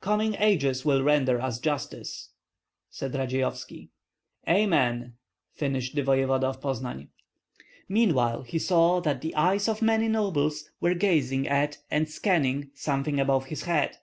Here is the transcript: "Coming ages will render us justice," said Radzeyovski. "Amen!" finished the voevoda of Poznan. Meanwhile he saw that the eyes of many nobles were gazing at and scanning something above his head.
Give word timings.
"Coming 0.00 0.34
ages 0.40 0.84
will 0.84 1.04
render 1.04 1.40
us 1.40 1.60
justice," 1.60 2.30
said 2.90 3.12
Radzeyovski. 3.14 3.90
"Amen!" 4.48 5.14
finished 5.54 5.94
the 5.94 6.02
voevoda 6.02 6.48
of 6.48 6.60
Poznan. 6.60 7.06
Meanwhile 7.88 8.42
he 8.42 8.58
saw 8.58 8.98
that 9.02 9.20
the 9.20 9.32
eyes 9.36 9.68
of 9.68 9.82
many 9.82 10.08
nobles 10.08 10.68
were 10.80 10.94
gazing 10.94 11.46
at 11.46 11.78
and 11.88 12.08
scanning 12.08 12.72
something 12.74 13.20
above 13.20 13.44
his 13.46 13.62
head. 13.62 13.98